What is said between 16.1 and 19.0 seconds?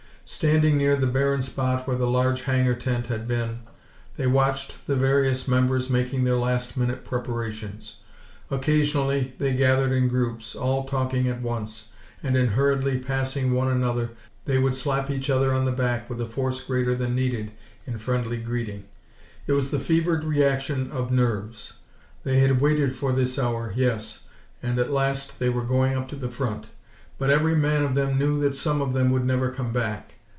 a force greater than needed in friendly greeting.